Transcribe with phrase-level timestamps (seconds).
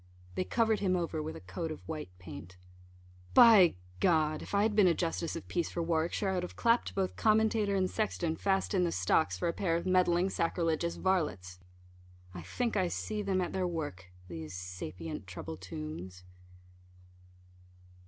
[0.33, 2.57] They covered him over with a coat of white paint.
[3.35, 6.95] By, if I had been a justice of peace for Warwickshire, I would have clapt
[6.95, 11.59] both commentator and sexton fast in the stocks, for a pair of meddling sacrilegious varlets.
[12.33, 16.23] I think I see them at their work these sapient trouble tombs.